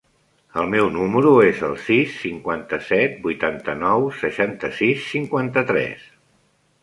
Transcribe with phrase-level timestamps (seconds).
[0.59, 6.09] El meu número es el sis, cinquanta-set, vuitanta-nou, seixanta-sis, cinquanta-tres.